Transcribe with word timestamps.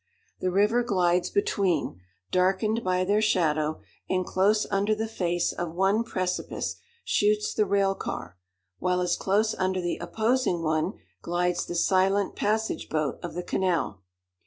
The 0.39 0.49
river 0.49 0.81
glides 0.81 1.29
between, 1.29 2.01
darkened 2.31 2.83
by 2.83 3.03
their 3.05 3.21
shadow; 3.21 3.81
and 4.09 4.25
close 4.25 4.65
under 4.71 4.95
the 4.95 5.07
face 5.07 5.51
of 5.51 5.73
one 5.75 6.03
precipice 6.03 6.77
shoots 7.05 7.53
the 7.53 7.67
rail 7.67 7.93
car, 7.93 8.35
while 8.79 8.99
as 9.01 9.15
close 9.15 9.53
under 9.53 9.79
the 9.79 9.97
opposing 9.97 10.63
one 10.63 10.93
glides 11.21 11.67
the 11.67 11.75
silent 11.75 12.35
passage 12.35 12.89
boat 12.89 13.19
of 13.21 13.35
the 13.35 13.43
canal. 13.43 14.01